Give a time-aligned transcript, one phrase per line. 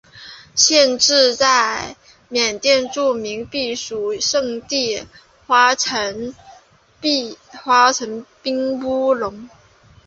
[0.55, 1.95] 县治在
[2.27, 5.05] 缅甸著名避暑胜地
[5.45, 6.35] 花城
[6.99, 9.47] 彬乌伦。